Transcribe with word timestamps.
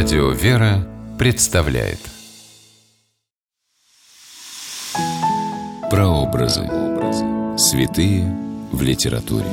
Радио 0.00 0.30
«Вера» 0.30 0.86
представляет 1.18 1.98
Прообразы. 5.90 6.62
Святые 7.58 8.32
в 8.70 8.80
литературе. 8.80 9.48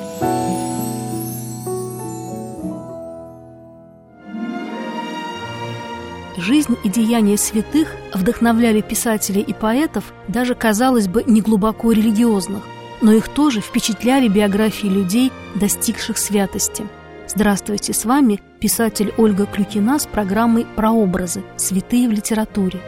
Жизнь 6.37 6.75
и 6.83 6.89
деяния 6.89 7.37
святых 7.37 7.95
вдохновляли 8.13 8.81
писателей 8.81 9.41
и 9.41 9.51
поэтов 9.51 10.13
даже, 10.27 10.53
казалось 10.53 11.07
бы, 11.07 11.23
не 11.23 11.41
глубоко 11.41 11.91
религиозных, 11.91 12.61
но 13.01 13.13
их 13.13 13.29
тоже 13.29 13.61
впечатляли 13.61 14.27
биографии 14.27 14.85
людей, 14.85 15.31
достигших 15.55 16.19
святости. 16.19 16.85
Здравствуйте, 17.27 17.93
с 17.93 18.05
вами 18.05 18.39
писатель 18.65 19.13
Ольга 19.17 19.45
Клюкина 19.45 19.99
с 19.99 20.07
программой 20.07 20.65
«Прообразы. 20.75 21.43
Святые 21.55 22.09
в 22.09 22.11
литературе». 22.11 22.79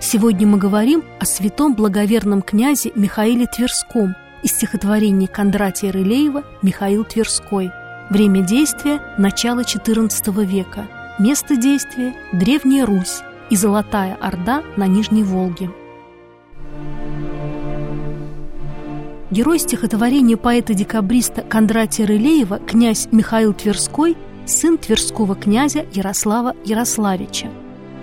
Сегодня 0.00 0.46
мы 0.46 0.58
говорим 0.58 1.02
о 1.18 1.24
святом 1.24 1.74
благоверном 1.74 2.40
князе 2.40 2.92
Михаиле 2.94 3.46
Тверском 3.48 4.14
из 4.44 4.52
стихотворения 4.52 5.26
Кондратия 5.26 5.90
Рылеева 5.90 6.44
«Михаил 6.62 7.02
Тверской». 7.02 7.72
Время 8.10 8.42
действия– 8.42 9.00
начало 9.18 9.62
XIV 9.62 10.44
века– 10.44 10.86
Место 11.18 11.56
действия– 11.56 12.14
Древняя 12.32 12.86
Русь 12.86 13.18
и 13.50 13.56
Золотая 13.56 14.14
Орда 14.20 14.62
на 14.76 14.86
Нижней 14.86 15.24
Волге. 15.24 15.68
Герой 19.32 19.58
стихотворения 19.58 20.36
поэта-декабриста 20.36 21.42
Кондратия 21.42 22.06
Рылеева, 22.06 22.60
князь 22.60 23.08
Михаил 23.10 23.52
Тверской, 23.52 24.16
сын 24.46 24.78
тверского 24.78 25.34
князя 25.34 25.86
Ярослава 25.92 26.54
Ярославича. 26.64 27.48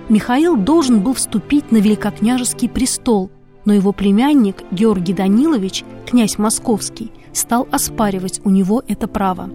Михаил 0.09 0.57
должен 0.57 1.01
был 1.01 1.13
вступить 1.13 1.71
на 1.71 1.77
великокняжеский 1.77 2.67
престол, 2.67 3.31
но 3.65 3.73
его 3.73 3.93
племянник 3.93 4.63
Георгий 4.71 5.13
Данилович, 5.13 5.83
князь 6.05 6.37
московский, 6.37 7.11
стал 7.33 7.67
оспаривать 7.71 8.41
у 8.43 8.49
него 8.49 8.83
это 8.87 9.07
право. 9.07 9.49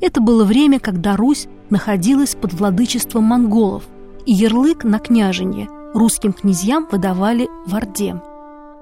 Это 0.00 0.20
было 0.20 0.44
время, 0.44 0.80
когда 0.80 1.16
Русь 1.16 1.46
находилась 1.70 2.34
под 2.34 2.52
владычеством 2.52 3.24
монголов, 3.24 3.84
и 4.24 4.32
ярлык 4.32 4.84
на 4.84 4.98
княженье 4.98 5.68
русским 5.94 6.32
князьям 6.32 6.88
выдавали 6.90 7.48
в 7.66 7.74
Орде. 7.74 8.20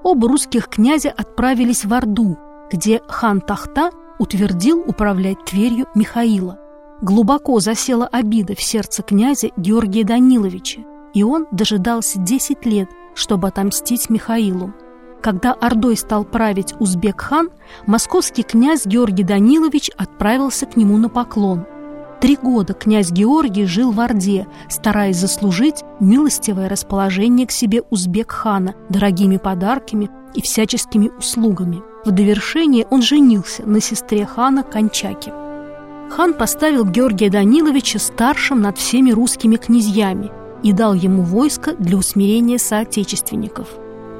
Оба 0.03 0.27
русских 0.27 0.67
князя 0.67 1.13
отправились 1.15 1.85
в 1.85 1.93
Орду, 1.93 2.37
где 2.71 3.01
хан 3.07 3.41
Тахта 3.41 3.91
утвердил 4.19 4.83
управлять 4.85 5.43
Тверью 5.45 5.87
Михаила. 5.95 6.59
Глубоко 7.01 7.59
засела 7.59 8.07
обида 8.07 8.55
в 8.55 8.61
сердце 8.61 9.03
князя 9.03 9.49
Георгия 9.57 10.03
Даниловича, 10.03 10.81
и 11.13 11.23
он 11.23 11.47
дожидался 11.51 12.19
10 12.19 12.65
лет, 12.65 12.89
чтобы 13.13 13.47
отомстить 13.47 14.09
Михаилу. 14.09 14.73
Когда 15.21 15.53
Ордой 15.53 15.97
стал 15.97 16.23
править 16.23 16.73
узбек-хан, 16.79 17.49
московский 17.87 18.43
князь 18.43 18.85
Георгий 18.85 19.23
Данилович 19.23 19.91
отправился 19.97 20.65
к 20.65 20.77
нему 20.77 20.97
на 20.97 21.09
поклон– 21.09 21.65
Три 22.21 22.37
года 22.37 22.73
князь 22.73 23.11
Георгий 23.11 23.65
жил 23.65 23.91
в 23.91 23.99
Орде, 23.99 24.47
стараясь 24.69 25.17
заслужить 25.17 25.83
милостивое 25.99 26.69
расположение 26.69 27.45
к 27.45 27.51
себе 27.51 27.83
узбек-хана 27.91 28.73
дорогими 28.89 29.37
подарками 29.37 30.09
и 30.33 30.41
всяческими 30.41 31.11
услугами. 31.17 31.83
В 32.05 32.09
довершение 32.09 32.87
он 32.89 33.01
женился 33.01 33.63
на 33.67 33.81
сестре 33.81 34.25
хана 34.25 34.63
Кончаки. 34.63 35.44
Хан 36.09 36.33
поставил 36.33 36.85
Георгия 36.85 37.29
Даниловича 37.29 37.99
старшим 37.99 38.61
над 38.61 38.77
всеми 38.77 39.11
русскими 39.11 39.57
князьями 39.57 40.31
и 40.63 40.71
дал 40.71 40.93
ему 40.93 41.23
войско 41.23 41.75
для 41.75 41.97
усмирения 41.97 42.57
соотечественников. 42.57 43.67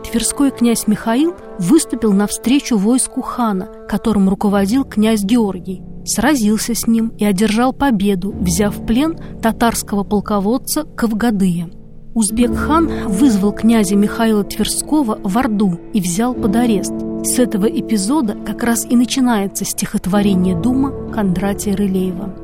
Тверской 0.03 0.51
князь 0.51 0.88
Михаил 0.88 1.35
выступил 1.57 2.13
навстречу 2.13 2.78
войску 2.78 3.22
хана, 3.22 3.69
которым 3.88 4.29
руководил 4.29 4.84
князь 4.84 5.24
Георгий– 5.24 5.81
сразился 6.06 6.74
с 6.75 6.88
ним 6.88 7.09
и 7.18 7.25
одержал 7.25 7.74
победу, 7.74 8.31
взяв 8.31 8.78
в 8.78 8.85
плен 8.85 9.18
татарского 9.41 10.03
полководца 10.03 10.84
Кавгадыя. 10.84 11.69
Узбек-хан 12.13 13.07
вызвал 13.07 13.51
князя 13.51 13.95
Михаила 13.95 14.44
Тверского 14.44 15.19
в 15.22 15.38
Орду 15.38 15.78
и 15.94 16.00
взял 16.00 16.34
под 16.34 16.56
арест. 16.56 16.94
С 17.25 17.40
этого 17.40 17.66
эпизода 17.66 18.36
как 18.46 18.62
раз 18.62 18.86
и 18.86 18.96
начинается 18.96 19.66
стихотворение 19.66 20.56
Дума 20.56 21.12
Кондратия 21.12 21.75
Рылеева. 21.75 22.36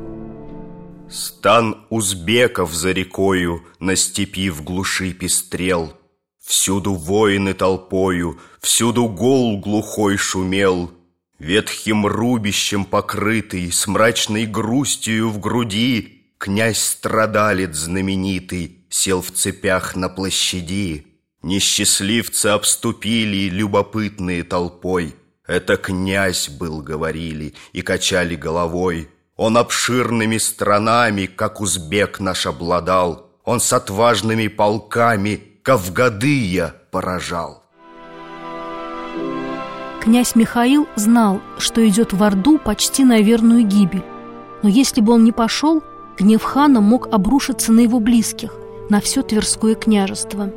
Стан 1.08 1.86
узбеков 1.88 2.74
за 2.74 2.90
рекою 2.90 3.62
на 3.78 3.94
степи 3.94 4.50
в 4.50 4.64
глуши 4.64 5.12
пестрел. 5.12 5.92
Всюду 6.44 6.94
воины 6.94 7.54
толпою, 7.54 8.40
всюду 8.60 9.06
гол 9.06 9.60
глухой 9.60 10.16
шумел— 10.16 10.90
Ветхим 11.38 12.06
рубищем 12.06 12.84
покрытый, 12.84 13.70
С 13.70 13.88
мрачной 13.88 14.46
грустью 14.46 15.28
в 15.28 15.40
груди, 15.40 16.24
Князь-страдалец 16.38 17.74
знаменитый 17.76 18.86
Сел 18.90 19.22
в 19.22 19.30
цепях 19.30 19.96
на 19.96 20.08
площади. 20.08 21.11
Несчастливцы 21.42 22.46
обступили 22.46 23.48
Любопытные 23.48 24.44
толпой. 24.44 25.16
Это 25.46 25.76
князь 25.76 26.48
был, 26.48 26.82
говорили, 26.82 27.54
И 27.72 27.82
качали 27.82 28.36
головой. 28.36 29.10
Он 29.36 29.56
обширными 29.56 30.38
странами, 30.38 31.26
Как 31.26 31.60
узбек 31.60 32.20
наш 32.20 32.46
обладал, 32.46 33.30
Он 33.44 33.58
с 33.58 33.72
отважными 33.72 34.46
полками 34.46 35.42
Кавгадыя 35.62 36.74
поражал. 36.90 37.62
Князь 40.00 40.34
Михаил 40.34 40.88
знал, 40.96 41.40
что 41.58 41.86
идет 41.86 42.12
в 42.12 42.22
Орду 42.22 42.58
почти 42.58 43.04
на 43.04 43.20
верную 43.20 43.64
гибель. 43.64 44.02
Но 44.64 44.68
если 44.68 45.00
бы 45.00 45.12
он 45.12 45.22
не 45.22 45.30
пошел, 45.30 45.82
гнев 46.18 46.42
хана 46.42 46.80
мог 46.80 47.06
обрушиться 47.12 47.72
на 47.72 47.80
его 47.80 48.00
близких, 48.00 48.52
на 48.90 49.00
все 49.00 49.22
Тверское 49.22 49.76
княжество. 49.76 50.52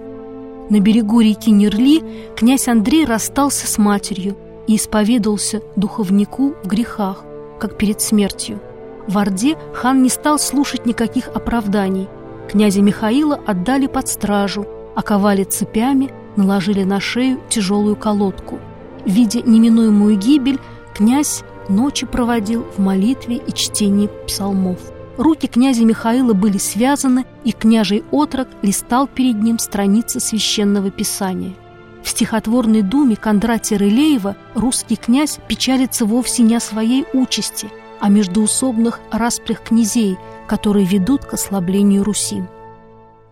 На 0.69 0.79
берегу 0.79 1.19
реки 1.19 1.51
Нерли 1.51 2.03
князь 2.35 2.67
Андрей 2.67 3.05
расстался 3.05 3.67
с 3.67 3.77
матерью 3.77 4.35
и 4.67 4.75
исповедовался 4.77 5.61
духовнику 5.75 6.55
в 6.63 6.67
грехах, 6.67 7.23
как 7.59 7.77
перед 7.77 8.01
смертью. 8.01 8.59
В 9.07 9.17
Орде 9.17 9.57
хан 9.73 10.01
не 10.01 10.09
стал 10.09 10.39
слушать 10.39 10.85
никаких 10.85 11.27
оправданий. 11.27 12.07
Князя 12.49 12.81
Михаила 12.81 13.39
отдали 13.45 13.87
под 13.87 14.07
стражу, 14.07 14.65
оковали 14.95 15.43
цепями, 15.43 16.11
наложили 16.35 16.83
на 16.83 16.99
шею 16.99 17.39
тяжелую 17.49 17.95
колодку– 17.95 18.59
Видя 19.05 19.41
неминуемую 19.41 20.17
гибель, 20.17 20.59
князь 20.95 21.43
ночи 21.69 22.07
проводил 22.07 22.65
в 22.75 22.79
молитве 22.79 23.37
и 23.37 23.51
чтении 23.53 24.09
псалмов. 24.25 24.79
Руки 25.17 25.47
князя 25.47 25.85
Михаила 25.85 26.33
были 26.33 26.57
связаны, 26.57 27.25
и 27.43 27.51
княжий 27.51 28.03
отрок 28.11 28.49
листал 28.61 29.07
перед 29.07 29.41
ним 29.41 29.59
страницы 29.59 30.19
священного 30.19 30.91
писания. 30.91 31.55
В 32.03 32.09
стихотворной 32.09 32.81
думе 32.81 33.15
Кондратия 33.15 33.77
Рылеева 33.77 34.35
русский 34.53 34.95
князь 34.95 35.39
печалится 35.47 36.05
вовсе 36.05 36.43
не 36.43 36.55
о 36.55 36.59
своей 36.59 37.05
участи, 37.13 37.71
а 37.99 38.09
междуусобных 38.09 38.99
распрях 39.11 39.63
князей, 39.63 40.17
которые 40.47 40.85
ведут 40.85 41.25
к 41.25 41.33
ослаблению 41.33 42.03
Руси. 42.03 42.43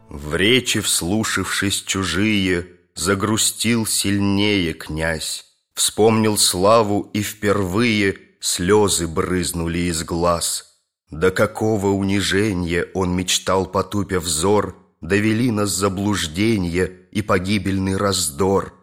В 0.09 0.35
речи, 0.35 0.79
вслушавшись 0.79 1.83
чужие, 1.83 2.67
загрустил 2.95 3.85
сильнее 3.85 4.73
князь. 4.73 5.45
Вспомнил 5.75 6.37
славу, 6.37 7.09
и 7.13 7.21
впервые 7.21 8.17
слезы 8.39 9.07
брызнули 9.07 9.79
из 9.89 10.03
глаз. 10.03 10.72
До 11.13 11.31
какого 11.31 11.87
унижения 11.87 12.87
он 12.93 13.15
мечтал, 13.15 13.65
потупя 13.65 14.19
взор, 14.19 14.77
Довели 15.01 15.51
нас 15.51 15.69
заблуждение 15.69 16.89
и 17.11 17.21
погибельный 17.21 17.97
раздор. 17.97 18.73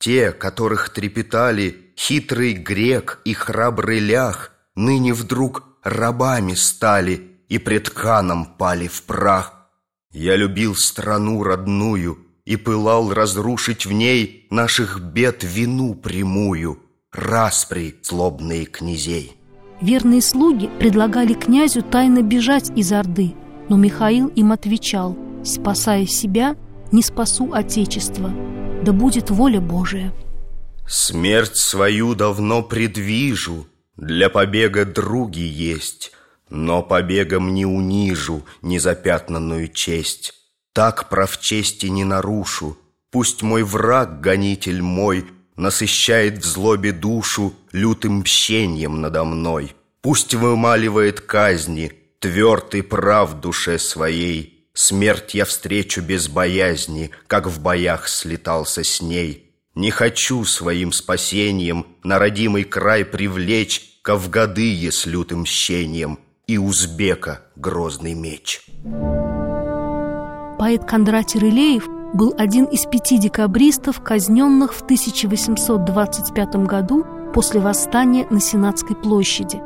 Те, 0.00 0.32
которых 0.32 0.90
трепетали 0.90 1.92
хитрый 1.96 2.52
грек 2.54 3.20
и 3.24 3.32
храбрый 3.32 4.00
лях, 4.00 4.50
Ныне 4.74 5.14
вдруг 5.14 5.62
рабами 5.84 6.54
стали 6.54 7.30
и 7.48 7.58
пред 7.58 7.88
ханом 7.88 8.44
пали 8.44 8.88
в 8.88 9.04
прах. 9.04 9.52
Я 10.10 10.34
любил 10.36 10.74
страну 10.74 11.42
родную— 11.42 12.18
и 12.48 12.56
пылал 12.56 13.12
разрушить 13.12 13.84
в 13.84 13.92
ней 13.92 14.46
наших 14.48 15.00
бед 15.00 15.44
вину 15.44 15.94
прямую, 15.94 16.78
распри 17.12 17.96
злобные 18.02 18.64
князей. 18.64 19.37
Верные 19.80 20.22
слуги 20.22 20.68
предлагали 20.80 21.34
князю 21.34 21.82
тайно 21.82 22.22
бежать 22.22 22.70
из 22.76 22.92
Орды, 22.92 23.34
но 23.68 23.76
Михаил 23.76 24.28
им 24.28 24.52
отвечал, 24.52 25.16
спасая 25.44 26.06
себя, 26.06 26.56
не 26.90 27.02
спасу 27.02 27.52
Отечество, 27.52 28.30
да 28.82 28.92
будет 28.92 29.30
воля 29.30 29.60
Божия. 29.60 30.12
Смерть 30.88 31.56
свою 31.56 32.14
давно 32.14 32.62
предвижу, 32.62 33.66
для 33.96 34.30
побега 34.30 34.84
други 34.84 35.40
есть, 35.42 36.12
Но 36.50 36.82
побегом 36.82 37.52
не 37.52 37.66
унижу 37.66 38.42
незапятнанную 38.62 39.68
честь, 39.68 40.34
Так 40.72 41.08
прав 41.08 41.38
чести 41.38 41.86
не 41.86 42.04
нарушу. 42.04 42.78
Пусть 43.10 43.42
мой 43.42 43.62
враг, 43.64 44.20
гонитель 44.20 44.80
мой, 44.80 45.26
Насыщает 45.58 46.38
в 46.38 46.44
злобе 46.44 46.92
душу 46.92 47.52
Лютым 47.72 48.20
мщением 48.20 49.00
надо 49.00 49.24
мной. 49.24 49.74
Пусть 50.00 50.32
вымаливает 50.32 51.20
казни, 51.20 51.92
Тверд 52.20 52.76
и 52.76 52.82
прав 52.82 53.30
в 53.32 53.40
душе 53.40 53.78
своей. 53.80 54.68
Смерть 54.72 55.34
я 55.34 55.44
встречу 55.44 56.00
без 56.00 56.28
боязни, 56.28 57.10
Как 57.26 57.48
в 57.48 57.60
боях 57.60 58.08
слетался 58.08 58.84
с 58.84 59.02
ней. 59.02 59.52
Не 59.74 59.90
хочу 59.90 60.44
своим 60.44 60.92
спасением 60.92 61.86
На 62.04 62.20
родимый 62.20 62.62
край 62.62 63.04
привлечь 63.04 63.98
Кавгадые 64.02 64.92
с 64.92 65.06
лютым 65.06 65.40
мщением 65.40 66.20
И 66.46 66.56
узбека 66.56 67.42
грозный 67.56 68.14
меч. 68.14 68.62
Поэт 70.56 70.84
Кондратий 70.84 71.40
Рылеев 71.40 71.97
был 72.14 72.34
один 72.36 72.64
из 72.64 72.86
пяти 72.86 73.18
декабристов, 73.18 74.00
казненных 74.00 74.74
в 74.74 74.82
1825 74.82 76.56
году 76.66 77.04
после 77.34 77.60
восстания 77.60 78.26
на 78.30 78.40
Сенатской 78.40 78.96
площади. 78.96 79.60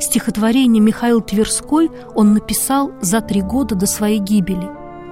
Стихотворение 0.00 0.82
«Михаил 0.82 1.20
Тверской» 1.20 1.90
он 2.14 2.34
написал 2.34 2.92
за 3.00 3.20
три 3.20 3.40
года 3.40 3.74
до 3.74 3.86
своей 3.86 4.18
гибели. 4.18 4.68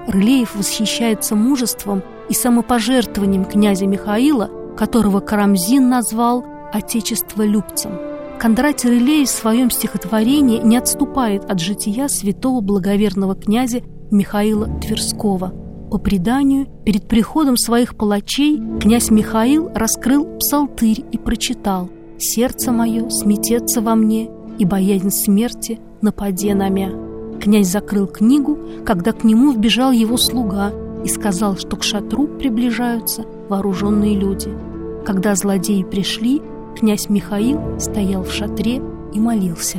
Рылеев 0.06 0.54
восхищается 0.54 1.34
мужеством 1.34 2.02
и 2.28 2.34
самопожертвованием 2.34 3.44
князя 3.46 3.86
Михаила, 3.86 4.50
которого 4.76 5.20
Карамзин 5.20 5.88
назвал 5.88 6.44
«отечестволюбцем». 6.72 7.92
Кондратий 8.38 8.90
Рылеев 8.90 9.28
в 9.28 9.32
своем 9.32 9.70
стихотворении 9.70 10.60
не 10.62 10.76
отступает 10.76 11.50
от 11.50 11.60
жития 11.60 12.08
святого 12.08 12.60
благоверного 12.60 13.34
князя 13.34 13.80
Михаила 14.10 14.66
Тверского. 14.80 15.63
По 15.94 15.98
преданию, 15.98 16.66
перед 16.84 17.06
приходом 17.06 17.56
своих 17.56 17.94
палачей 17.94 18.60
князь 18.80 19.12
Михаил 19.12 19.70
раскрыл 19.76 20.26
псалтырь 20.38 21.04
и 21.12 21.18
прочитал 21.18 21.88
«Сердце 22.18 22.72
мое 22.72 23.08
сметется 23.10 23.80
во 23.80 23.94
мне, 23.94 24.28
и 24.58 24.64
боязнь 24.64 25.12
смерти 25.12 25.78
нападе 26.02 26.52
на 26.56 26.68
мя». 26.68 26.90
Князь 27.40 27.68
закрыл 27.68 28.08
книгу, 28.08 28.58
когда 28.84 29.12
к 29.12 29.22
нему 29.22 29.52
вбежал 29.52 29.92
его 29.92 30.16
слуга 30.16 30.72
и 31.04 31.08
сказал, 31.08 31.56
что 31.56 31.76
к 31.76 31.84
шатру 31.84 32.26
приближаются 32.26 33.22
вооруженные 33.48 34.18
люди. 34.18 34.48
Когда 35.06 35.36
злодеи 35.36 35.84
пришли, 35.84 36.42
князь 36.76 37.08
Михаил 37.08 37.78
стоял 37.78 38.24
в 38.24 38.32
шатре 38.32 38.82
и 39.12 39.20
молился. 39.20 39.78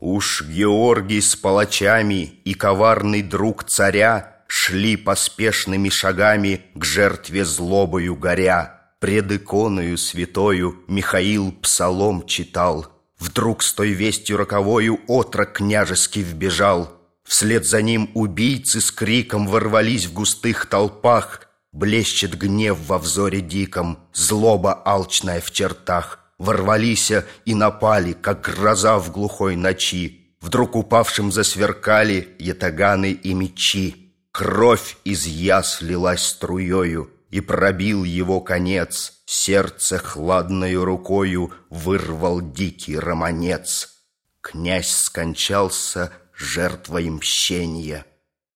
Уж 0.00 0.42
Георгий 0.52 1.20
с 1.20 1.36
палачами 1.36 2.32
и 2.44 2.54
коварный 2.54 3.22
друг 3.22 3.62
царя 3.62 4.31
Шли 4.54 4.96
поспешными 4.96 5.88
шагами 5.88 6.60
к 6.74 6.84
жертве 6.84 7.46
злобою 7.46 8.14
горя. 8.16 8.82
Пред 9.00 9.32
иконою 9.32 9.96
святою 9.96 10.84
Михаил 10.88 11.52
псалом 11.52 12.26
читал. 12.26 12.86
Вдруг 13.18 13.62
с 13.62 13.72
той 13.72 13.92
вестью 13.92 14.36
роковою 14.36 15.00
отрок 15.08 15.54
княжеский 15.54 16.22
вбежал. 16.22 16.92
Вслед 17.24 17.64
за 17.64 17.80
ним 17.80 18.10
убийцы 18.12 18.82
с 18.82 18.92
криком 18.92 19.48
ворвались 19.48 20.04
в 20.04 20.12
густых 20.12 20.66
толпах. 20.66 21.48
Блещет 21.72 22.36
гнев 22.36 22.76
во 22.86 22.98
взоре 22.98 23.40
диком, 23.40 24.00
злоба 24.12 24.74
алчная 24.84 25.40
в 25.40 25.50
чертах. 25.50 26.18
Ворвались 26.36 27.10
и 27.46 27.54
напали, 27.54 28.12
как 28.12 28.42
гроза 28.42 28.98
в 28.98 29.12
глухой 29.12 29.56
ночи. 29.56 30.36
Вдруг 30.42 30.76
упавшим 30.76 31.32
засверкали 31.32 32.36
ятаганы 32.38 33.12
и 33.12 33.32
мечи. 33.32 34.02
Кровь 34.32 34.96
из 35.04 35.26
яс 35.26 35.82
лилась 35.82 36.24
струею, 36.24 37.10
и 37.30 37.40
пробил 37.40 38.04
его 38.04 38.40
конец. 38.40 39.22
Сердце 39.24 39.98
хладною 39.98 40.84
рукою 40.84 41.52
вырвал 41.70 42.40
дикий 42.42 42.98
романец. 42.98 44.02
Князь 44.42 44.90
скончался 44.90 46.12
жертвой 46.34 47.08
мщения. 47.08 48.06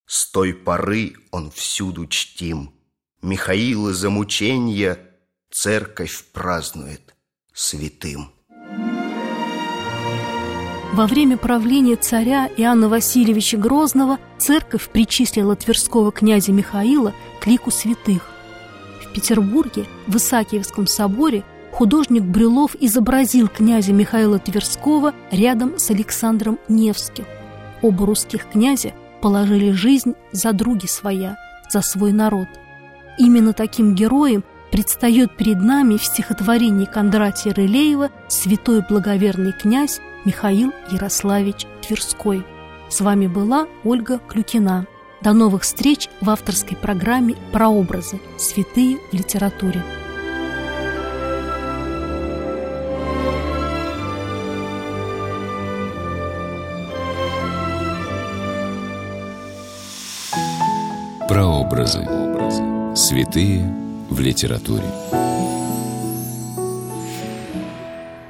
С 0.06 0.30
той 0.30 0.52
поры 0.52 1.14
он 1.30 1.50
всюду 1.50 2.06
чтим. 2.06 2.74
Михаила 3.22 3.94
за 3.94 4.10
мученье 4.10 4.98
церковь 5.50 6.24
празднует 6.32 7.14
святым. 7.54 8.35
Во 10.96 11.06
время 11.06 11.36
правления 11.36 11.96
царя 11.96 12.48
Иоанна 12.56 12.88
Васильевича 12.88 13.58
Грозного 13.58 14.16
церковь 14.38 14.88
причислила 14.88 15.54
тверского 15.54 16.10
князя 16.10 16.52
Михаила 16.52 17.12
к 17.38 17.46
лику 17.46 17.70
святых. 17.70 18.22
В 19.02 19.12
Петербурге, 19.12 19.84
в 20.06 20.16
Исаакиевском 20.16 20.86
соборе, 20.86 21.44
художник 21.70 22.22
Брюлов 22.22 22.74
изобразил 22.80 23.48
князя 23.48 23.92
Михаила 23.92 24.38
Тверского 24.38 25.12
рядом 25.30 25.78
с 25.78 25.90
Александром 25.90 26.58
Невским. 26.66 27.26
Оба 27.82 28.06
русских 28.06 28.48
князя 28.48 28.94
положили 29.20 29.72
жизнь 29.72 30.14
за 30.32 30.54
други 30.54 30.86
своя, 30.86 31.36
за 31.68 31.82
свой 31.82 32.12
народ. 32.12 32.48
Именно 33.18 33.52
таким 33.52 33.94
героем 33.94 34.44
предстает 34.72 35.36
перед 35.36 35.58
нами 35.58 35.98
в 35.98 36.04
стихотворении 36.04 36.86
Кондратия 36.86 37.52
Рылеева 37.52 38.08
«Святой 38.28 38.82
благоверный 38.88 39.52
князь 39.52 40.00
Михаил 40.26 40.72
Ярославич 40.90 41.66
Тверской». 41.80 42.44
С 42.90 43.00
вами 43.00 43.28
была 43.28 43.66
Ольга 43.84 44.18
Клюкина. 44.18 44.86
До 45.22 45.32
новых 45.32 45.62
встреч 45.62 46.08
в 46.20 46.28
авторской 46.28 46.76
программе 46.76 47.36
«Прообразы. 47.52 48.20
Святые 48.36 48.98
в 49.10 49.14
литературе». 49.14 49.82
Прообразы. 61.28 62.06
Святые 62.94 63.64
в 64.08 64.20
литературе. 64.20 64.84